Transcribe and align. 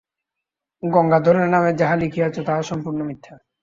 গঙ্গাধরের 0.83 1.47
নামে 1.49 1.71
যাহা 1.79 1.95
লিখিয়াছ, 1.95 2.35
তাহা 2.47 2.61
সম্পূর্ণ 2.63 2.99
মিথ্যা। 3.03 3.35